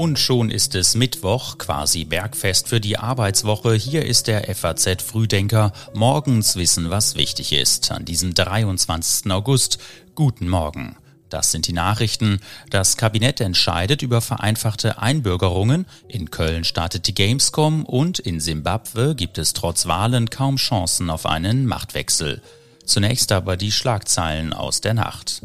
[0.00, 3.74] Und schon ist es Mittwoch, quasi Bergfest für die Arbeitswoche.
[3.74, 5.72] Hier ist der FAZ Frühdenker.
[5.92, 7.92] Morgens wissen, was wichtig ist.
[7.92, 9.30] An diesem 23.
[9.30, 9.78] August.
[10.14, 10.96] Guten Morgen.
[11.28, 12.40] Das sind die Nachrichten.
[12.70, 15.84] Das Kabinett entscheidet über vereinfachte Einbürgerungen.
[16.08, 21.26] In Köln startet die Gamescom und in Simbabwe gibt es trotz Wahlen kaum Chancen auf
[21.26, 22.40] einen Machtwechsel.
[22.86, 25.42] Zunächst aber die Schlagzeilen aus der Nacht.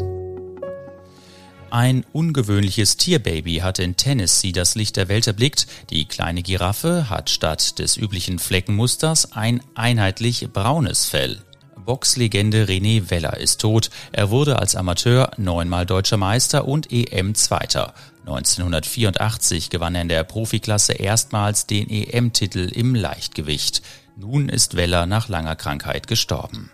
[1.75, 5.67] Ein ungewöhnliches Tierbaby hat in Tennessee das Licht der Welt erblickt.
[5.89, 11.41] Die kleine Giraffe hat statt des üblichen Fleckenmusters ein einheitlich braunes Fell.
[11.75, 13.89] Boxlegende René Weller ist tot.
[14.13, 17.93] Er wurde als Amateur neunmal deutscher Meister und EM-Zweiter.
[18.21, 23.81] 1984 gewann er in der Profiklasse erstmals den EM-Titel im Leichtgewicht.
[24.15, 26.71] Nun ist Weller nach langer Krankheit gestorben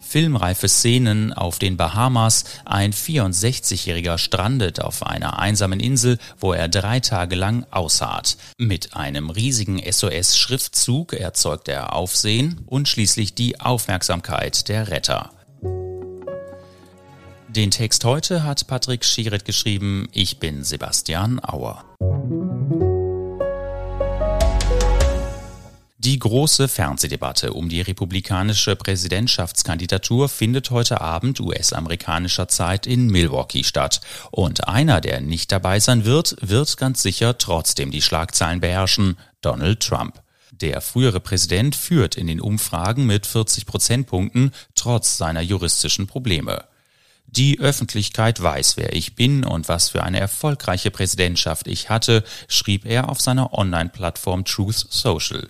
[0.00, 2.44] filmreife Szenen auf den Bahamas.
[2.64, 8.36] Ein 64-Jähriger strandet auf einer einsamen Insel, wo er drei Tage lang ausharrt.
[8.58, 15.30] Mit einem riesigen SOS-Schriftzug erzeugt er Aufsehen und schließlich die Aufmerksamkeit der Retter.
[17.48, 20.08] Den Text heute hat Patrick Schieret geschrieben.
[20.12, 21.84] Ich bin Sebastian Auer.
[26.10, 34.00] Die große Fernsehdebatte um die republikanische Präsidentschaftskandidatur findet heute Abend US-amerikanischer Zeit in Milwaukee statt.
[34.32, 39.86] Und einer, der nicht dabei sein wird, wird ganz sicher trotzdem die Schlagzeilen beherrschen, Donald
[39.86, 40.20] Trump.
[40.50, 46.64] Der frühere Präsident führt in den Umfragen mit 40 Prozentpunkten trotz seiner juristischen Probleme.
[47.26, 52.84] Die Öffentlichkeit weiß, wer ich bin und was für eine erfolgreiche Präsidentschaft ich hatte, schrieb
[52.84, 55.48] er auf seiner Online-Plattform Truth Social.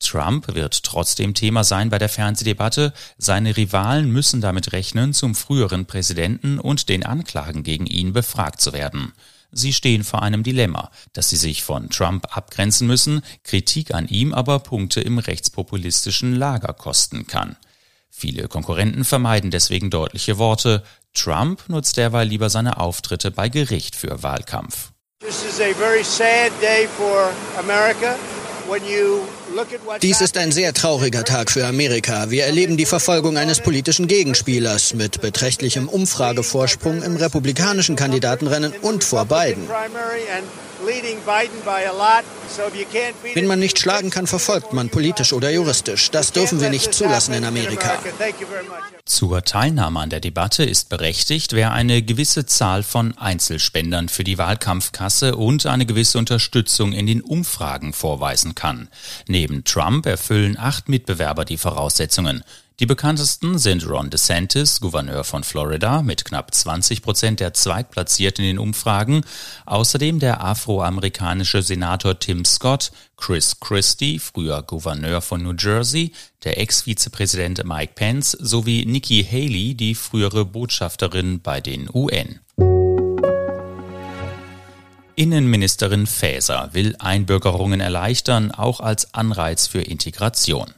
[0.00, 2.92] Trump wird trotzdem Thema sein bei der Fernsehdebatte.
[3.18, 8.72] Seine Rivalen müssen damit rechnen, zum früheren Präsidenten und den Anklagen gegen ihn befragt zu
[8.72, 9.12] werden.
[9.50, 14.34] Sie stehen vor einem Dilemma, dass sie sich von Trump abgrenzen müssen, Kritik an ihm
[14.34, 17.56] aber Punkte im rechtspopulistischen Lager kosten kann.
[18.10, 20.82] Viele Konkurrenten vermeiden deswegen deutliche Worte.
[21.14, 24.92] Trump nutzt derweil lieber seine Auftritte bei Gericht für Wahlkampf.
[25.20, 28.16] This is a very sad day for America.
[30.02, 32.30] Dies ist ein sehr trauriger Tag für Amerika.
[32.30, 39.24] Wir erleben die Verfolgung eines politischen Gegenspielers mit beträchtlichem Umfragevorsprung im republikanischen Kandidatenrennen und vor
[39.24, 39.68] Biden.
[43.34, 46.10] Wen man nicht schlagen kann, verfolgt man politisch oder juristisch.
[46.10, 47.98] Das dürfen wir nicht zulassen in Amerika.
[49.04, 54.38] Zur Teilnahme an der Debatte ist berechtigt, wer eine gewisse Zahl von Einzelspendern für die
[54.38, 58.88] Wahlkampfkasse und eine gewisse Unterstützung in den Umfragen vorweisen kann.
[59.26, 62.42] Neben Trump erfüllen acht Mitbewerber die Voraussetzungen.
[62.80, 68.52] Die bekanntesten sind Ron DeSantis, Gouverneur von Florida, mit knapp 20 Prozent der Zweitplatzierten in
[68.52, 69.24] den Umfragen,
[69.66, 76.12] außerdem der afroamerikanische Senator Tim Scott, Chris Christie, früher Gouverneur von New Jersey,
[76.44, 82.38] der Ex-Vizepräsident Mike Pence sowie Nikki Haley, die frühere Botschafterin bei den UN.
[85.18, 90.72] Innenministerin Faeser will Einbürgerungen erleichtern, auch als Anreiz für Integration.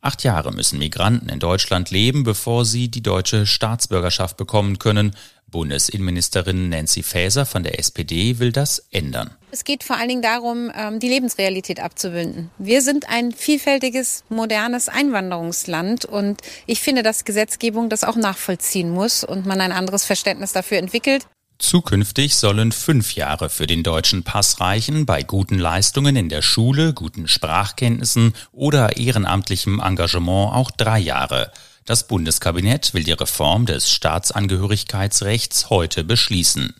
[0.00, 5.16] Acht Jahre müssen Migranten in Deutschland leben, bevor sie die deutsche Staatsbürgerschaft bekommen können.
[5.50, 9.32] Bundesinnenministerin Nancy Faeser von der SPD will das ändern.
[9.50, 12.52] Es geht vor allen Dingen darum, ähm, die Lebensrealität abzubilden.
[12.58, 19.24] Wir sind ein vielfältiges, modernes Einwanderungsland und ich finde, dass Gesetzgebung das auch nachvollziehen muss
[19.24, 21.26] und man ein anderes Verständnis dafür entwickelt.
[21.62, 26.92] Zukünftig sollen fünf Jahre für den deutschen Pass reichen, bei guten Leistungen in der Schule,
[26.92, 31.52] guten Sprachkenntnissen oder ehrenamtlichem Engagement auch drei Jahre.
[31.84, 36.74] Das Bundeskabinett will die Reform des Staatsangehörigkeitsrechts heute beschließen.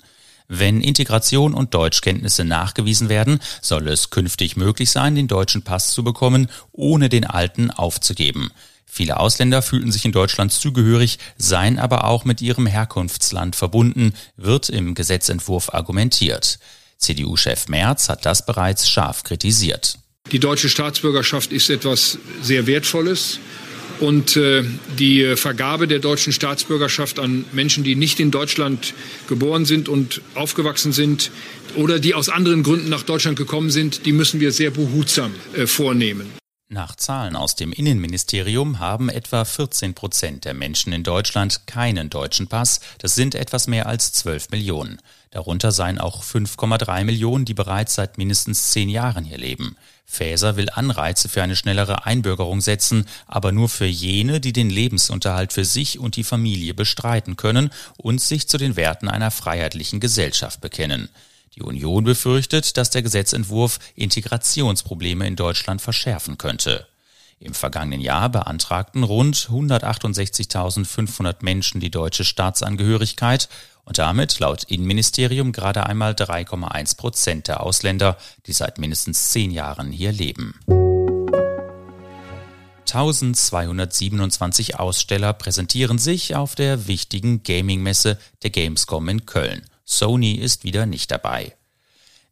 [0.48, 6.02] Wenn Integration und Deutschkenntnisse nachgewiesen werden, soll es künftig möglich sein, den deutschen Pass zu
[6.02, 8.50] bekommen, ohne den alten aufzugeben.
[8.94, 14.68] Viele Ausländer fühlten sich in Deutschland zugehörig, seien aber auch mit ihrem Herkunftsland verbunden, wird
[14.68, 16.58] im Gesetzentwurf argumentiert.
[16.98, 19.96] CDU-Chef Merz hat das bereits scharf kritisiert.
[20.30, 23.38] Die deutsche Staatsbürgerschaft ist etwas sehr Wertvolles.
[24.00, 24.62] Und äh,
[24.98, 28.92] die Vergabe der deutschen Staatsbürgerschaft an Menschen, die nicht in Deutschland
[29.26, 31.30] geboren sind und aufgewachsen sind
[31.76, 35.66] oder die aus anderen Gründen nach Deutschland gekommen sind, die müssen wir sehr behutsam äh,
[35.66, 36.41] vornehmen.
[36.72, 42.46] Nach Zahlen aus dem Innenministerium haben etwa 14 Prozent der Menschen in Deutschland keinen deutschen
[42.46, 42.80] Pass.
[42.96, 44.98] Das sind etwas mehr als 12 Millionen.
[45.32, 49.76] Darunter seien auch 5,3 Millionen, die bereits seit mindestens zehn Jahren hier leben.
[50.06, 55.52] Faeser will Anreize für eine schnellere Einbürgerung setzen, aber nur für jene, die den Lebensunterhalt
[55.52, 60.62] für sich und die Familie bestreiten können und sich zu den Werten einer freiheitlichen Gesellschaft
[60.62, 61.10] bekennen.
[61.54, 66.86] Die Union befürchtet, dass der Gesetzentwurf Integrationsprobleme in Deutschland verschärfen könnte.
[67.40, 73.48] Im vergangenen Jahr beantragten rund 168.500 Menschen die deutsche Staatsangehörigkeit
[73.84, 78.16] und damit laut Innenministerium gerade einmal 3,1 Prozent der Ausländer,
[78.46, 80.54] die seit mindestens zehn Jahren hier leben.
[82.92, 89.62] 1227 Aussteller präsentieren sich auf der wichtigen Gaming-Messe der Gamescom in Köln.
[89.84, 91.54] Sony ist wieder nicht dabei.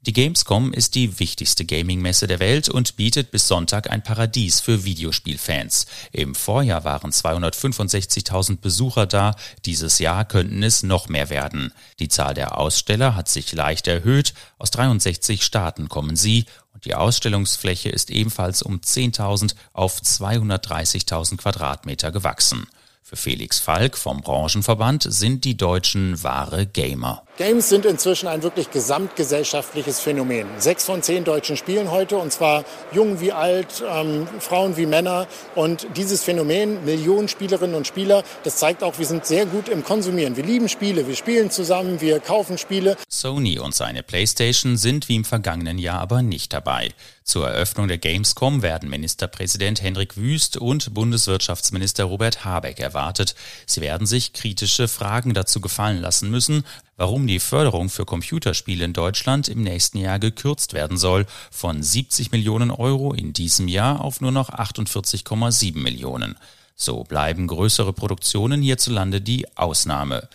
[0.07, 4.85] Die Gamescom ist die wichtigste Gaming-Messe der Welt und bietet bis Sonntag ein Paradies für
[4.85, 5.85] Videospielfans.
[6.11, 9.37] Im Vorjahr waren 265.000 Besucher da,
[9.67, 11.75] dieses Jahr könnten es noch mehr werden.
[11.99, 16.95] Die Zahl der Aussteller hat sich leicht erhöht, aus 63 Staaten kommen sie und die
[16.95, 22.67] Ausstellungsfläche ist ebenfalls um 10.000 auf 230.000 Quadratmeter gewachsen.
[23.03, 27.23] Für Felix Falk vom Branchenverband sind die Deutschen wahre Gamer.
[27.41, 30.47] Games sind inzwischen ein wirklich gesamtgesellschaftliches Phänomen.
[30.59, 35.27] Sechs von zehn Deutschen spielen heute und zwar jung wie alt, ähm, Frauen wie Männer.
[35.55, 39.83] Und dieses Phänomen, Millionen Spielerinnen und Spieler, das zeigt auch, wir sind sehr gut im
[39.83, 40.37] Konsumieren.
[40.37, 42.99] Wir lieben Spiele, wir spielen zusammen, wir kaufen Spiele.
[43.09, 46.91] Sony und seine PlayStation sind wie im vergangenen Jahr aber nicht dabei.
[47.31, 53.37] Zur Eröffnung der Gamescom werden Ministerpräsident Hendrik Wüst und Bundeswirtschaftsminister Robert Habeck erwartet.
[53.67, 56.65] Sie werden sich kritische Fragen dazu gefallen lassen müssen,
[57.01, 62.31] warum die Förderung für Computerspiele in Deutschland im nächsten Jahr gekürzt werden soll, von 70
[62.31, 66.37] Millionen Euro in diesem Jahr auf nur noch 48,7 Millionen.
[66.77, 70.29] So bleiben größere Produktionen hierzulande die Ausnahme.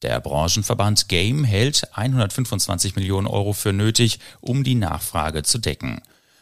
[0.00, 6.00] Der Branchenverband Game hält 125 Millionen Euro für nötig, um die Nachfrage zu decken.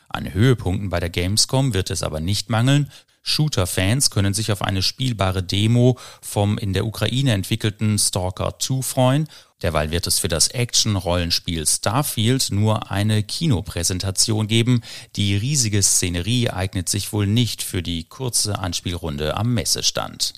[0.09, 2.89] An Höhepunkten bei der Gamescom wird es aber nicht mangeln.
[3.27, 9.29] Shooter-Fans können sich auf eine spielbare Demo vom in der Ukraine entwickelten Stalker 2 freuen.
[9.63, 14.83] Derweil wird es für das Action-Rollenspiel Starfield nur eine Kinopräsentation geben.
[15.17, 20.35] Die riesige Szenerie eignet sich wohl nicht für die kurze Anspielrunde am Messestand.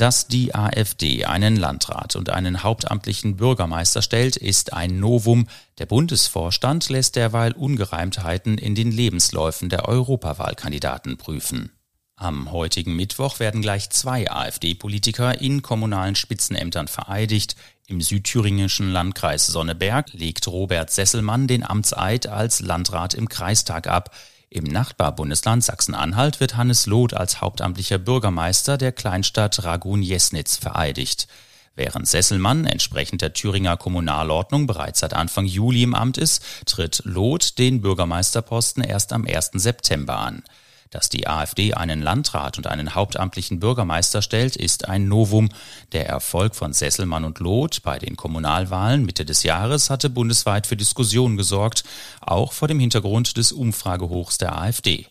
[0.00, 5.46] Dass die AfD einen Landrat und einen hauptamtlichen Bürgermeister stellt, ist ein Novum.
[5.76, 11.72] Der Bundesvorstand lässt derweil Ungereimtheiten in den Lebensläufen der Europawahlkandidaten prüfen.
[12.16, 17.56] Am heutigen Mittwoch werden gleich zwei AfD-Politiker in kommunalen Spitzenämtern vereidigt.
[17.86, 24.16] Im südthüringischen Landkreis Sonneberg legt Robert Sesselmann den Amtseid als Landrat im Kreistag ab.
[24.52, 31.28] Im Nachbarbundesland Sachsen-Anhalt wird Hannes Loth als hauptamtlicher Bürgermeister der Kleinstadt Ragun-Jesnitz vereidigt.
[31.76, 37.58] Während Sesselmann entsprechend der Thüringer Kommunalordnung bereits seit Anfang Juli im Amt ist, tritt Loth
[37.60, 39.52] den Bürgermeisterposten erst am 1.
[39.54, 40.42] September an.
[40.90, 45.48] Dass die AfD einen Landrat und einen hauptamtlichen Bürgermeister stellt, ist ein Novum.
[45.92, 50.76] Der Erfolg von Sesselmann und Loth bei den Kommunalwahlen Mitte des Jahres hatte bundesweit für
[50.76, 51.84] Diskussionen gesorgt,
[52.20, 55.06] auch vor dem Hintergrund des Umfragehochs der AfD.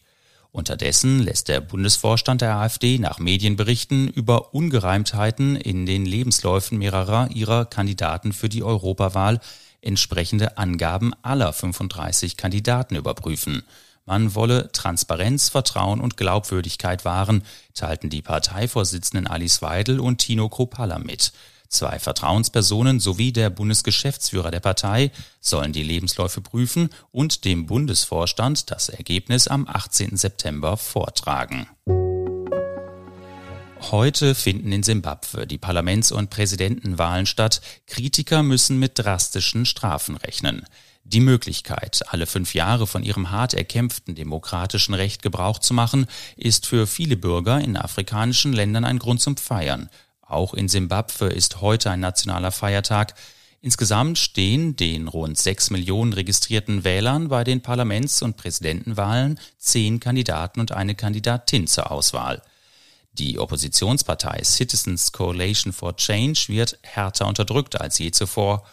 [0.52, 7.64] Unterdessen lässt der Bundesvorstand der AfD nach Medienberichten über Ungereimtheiten in den Lebensläufen mehrerer ihrer
[7.64, 9.40] Kandidaten für die Europawahl
[9.82, 13.64] entsprechende Angaben aller 35 Kandidaten überprüfen.
[14.10, 17.44] Man wolle Transparenz, Vertrauen und Glaubwürdigkeit wahren,
[17.76, 21.32] teilten die Parteivorsitzenden Alice Weidel und Tino Kropalla mit.
[21.68, 28.90] Zwei Vertrauenspersonen sowie der Bundesgeschäftsführer der Partei sollen die Lebensläufe prüfen und dem Bundesvorstand das
[28.90, 30.18] Ergebnis am 18.
[30.18, 31.68] September vortragen.
[33.82, 37.62] Heute finden in Simbabwe die Parlaments- und Präsidentenwahlen statt.
[37.88, 40.66] Kritiker müssen mit drastischen Strafen rechnen.
[41.06, 46.06] Die Möglichkeit, alle fünf Jahre von ihrem hart erkämpften demokratischen Recht Gebrauch zu machen,
[46.36, 49.90] ist für viele Bürger in afrikanischen Ländern ein Grund zum Feiern.
[50.22, 53.16] Auch in Simbabwe ist heute ein nationaler Feiertag.
[53.62, 60.60] Insgesamt stehen den rund sechs Millionen registrierten Wählern bei den Parlaments- und Präsidentenwahlen zehn Kandidaten
[60.60, 62.44] und eine Kandidatin zur Auswahl.
[63.14, 68.66] Die Oppositionspartei Citizens Coalition for Change wird härter unterdrückt als je zuvor.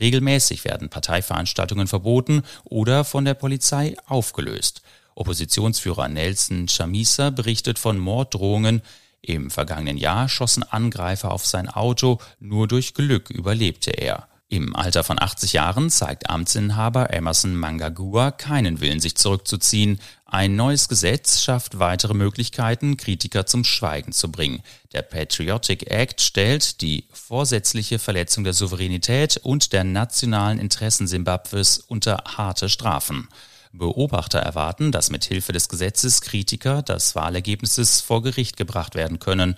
[0.00, 4.82] Regelmäßig werden Parteiveranstaltungen verboten oder von der Polizei aufgelöst.
[5.14, 8.82] Oppositionsführer Nelson Chamisa berichtet von Morddrohungen.
[9.22, 14.28] Im vergangenen Jahr schossen Angreifer auf sein Auto, nur durch Glück überlebte er.
[14.54, 19.98] Im Alter von 80 Jahren zeigt Amtsinhaber Emerson Mangagua keinen Willen, sich zurückzuziehen.
[20.26, 24.62] Ein neues Gesetz schafft weitere Möglichkeiten, Kritiker zum Schweigen zu bringen.
[24.92, 32.22] Der Patriotic Act stellt die vorsätzliche Verletzung der Souveränität und der nationalen Interessen Simbabwes unter
[32.24, 33.26] harte Strafen.
[33.72, 39.56] Beobachter erwarten, dass mit Hilfe des Gesetzes Kritiker des Wahlergebnisses vor Gericht gebracht werden können.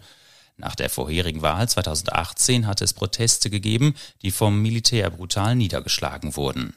[0.58, 6.74] Nach der vorherigen Wahl 2018 hat es Proteste gegeben, die vom Militär brutal niedergeschlagen wurden.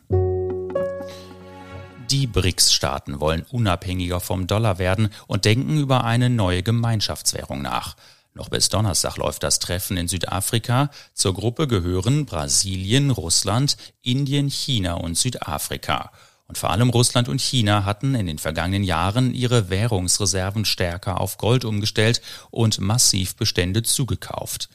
[2.12, 7.96] Die BRICS-Staaten wollen unabhängiger vom Dollar werden und denken über eine neue Gemeinschaftswährung nach.
[8.34, 10.90] Noch bis Donnerstag läuft das Treffen in Südafrika.
[11.14, 16.12] Zur Gruppe gehören Brasilien, Russland, Indien, China und Südafrika.
[16.50, 21.38] Und vor allem Russland und China hatten in den vergangenen Jahren ihre Währungsreserven stärker auf
[21.38, 24.68] Gold umgestellt und massiv Bestände zugekauft.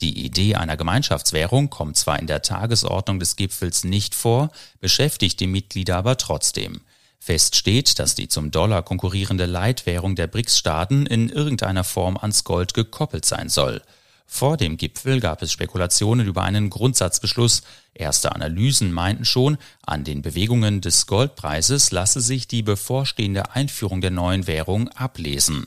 [0.00, 5.46] Die Idee einer Gemeinschaftswährung kommt zwar in der Tagesordnung des Gipfels nicht vor, beschäftigt die
[5.46, 6.80] Mitglieder aber trotzdem.
[7.20, 12.72] Fest steht, dass die zum Dollar konkurrierende Leitwährung der BRICS-Staaten in irgendeiner Form ans Gold
[12.72, 13.82] gekoppelt sein soll.
[14.30, 17.62] Vor dem Gipfel gab es Spekulationen über einen Grundsatzbeschluss.
[17.94, 24.10] Erste Analysen meinten schon, an den Bewegungen des Goldpreises lasse sich die bevorstehende Einführung der
[24.10, 25.66] neuen Währung ablesen.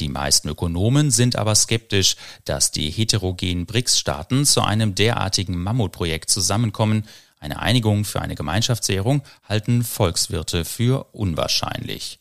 [0.00, 7.06] Die meisten Ökonomen sind aber skeptisch, dass die heterogenen BRICS-Staaten zu einem derartigen Mammutprojekt zusammenkommen.
[7.38, 12.18] Eine Einigung für eine Gemeinschaftswährung halten Volkswirte für unwahrscheinlich.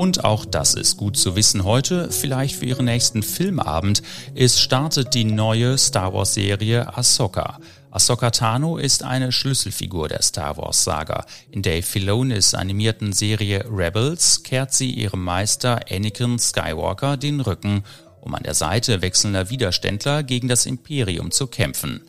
[0.00, 4.00] Und auch das ist gut zu wissen heute, vielleicht für Ihren nächsten Filmabend.
[4.34, 7.58] Es startet die neue Star Wars Serie Ahsoka.
[7.90, 11.26] Ahsoka Tano ist eine Schlüsselfigur der Star Wars Saga.
[11.50, 17.84] In Dave Filonis animierten Serie Rebels kehrt sie ihrem Meister Anakin Skywalker den Rücken,
[18.22, 22.00] um an der Seite wechselnder Widerständler gegen das Imperium zu kämpfen.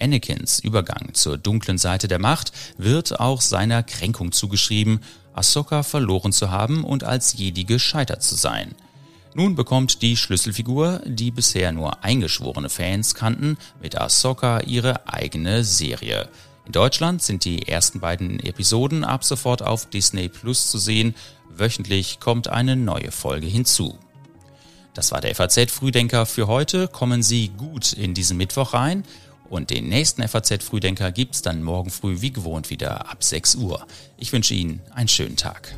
[0.00, 5.00] Anakins Übergang zur dunklen Seite der Macht wird auch seiner Kränkung zugeschrieben
[5.38, 8.74] Ahsoka verloren zu haben und als Jedi gescheitert zu sein.
[9.34, 16.28] Nun bekommt die Schlüsselfigur, die bisher nur eingeschworene Fans kannten, mit Ahsoka ihre eigene Serie.
[16.66, 21.14] In Deutschland sind die ersten beiden Episoden ab sofort auf Disney Plus zu sehen.
[21.48, 23.98] Wöchentlich kommt eine neue Folge hinzu.
[24.92, 26.88] Das war der FAZ Frühdenker für heute.
[26.88, 29.04] Kommen Sie gut in diesen Mittwoch rein.
[29.50, 33.86] Und den nächsten FAZ Frühdenker gibt's dann morgen früh wie gewohnt wieder ab 6 Uhr.
[34.16, 35.74] Ich wünsche Ihnen einen schönen Tag.